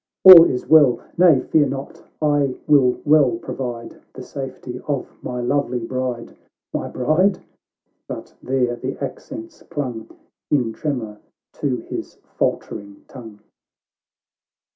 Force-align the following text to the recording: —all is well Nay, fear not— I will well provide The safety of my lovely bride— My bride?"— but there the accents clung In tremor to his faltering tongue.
—all 0.25 0.45
is 0.45 0.65
well 0.67 0.99
Nay, 1.15 1.41
fear 1.41 1.67
not— 1.67 2.03
I 2.39 2.55
will 2.65 2.99
well 3.05 3.33
provide 3.37 4.01
The 4.13 4.23
safety 4.23 4.81
of 4.87 5.07
my 5.21 5.41
lovely 5.41 5.77
bride— 5.77 6.35
My 6.73 6.87
bride?"— 6.87 7.37
but 8.07 8.33
there 8.41 8.75
the 8.77 8.97
accents 8.97 9.61
clung 9.69 10.09
In 10.49 10.73
tremor 10.73 11.19
to 11.53 11.77
his 11.87 12.15
faltering 12.35 13.05
tongue. 13.07 13.41